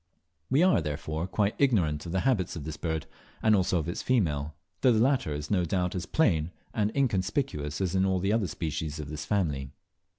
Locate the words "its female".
3.87-4.55